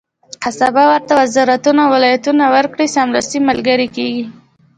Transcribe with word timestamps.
که 0.41 0.49
سبا 0.59 0.83
ورته 0.91 1.11
وزارتونه 1.21 1.81
او 1.83 1.91
ولایتونه 1.95 2.45
ورکړي، 2.55 2.85
سمدستي 2.95 3.39
ملګري 3.49 3.87
کېږي. 3.95 4.25